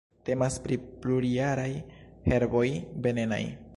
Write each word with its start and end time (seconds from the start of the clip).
Temas 0.27 0.55
pri 0.63 0.77
plurjaraj 1.03 1.69
herboj 2.33 2.67
venenaj. 3.07 3.43